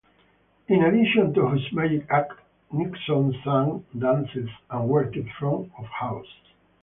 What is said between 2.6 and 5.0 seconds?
Nixon sang, danced and